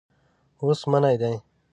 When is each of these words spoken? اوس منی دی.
اوس 0.61 0.79
منی 0.91 1.15
دی. 1.21 1.35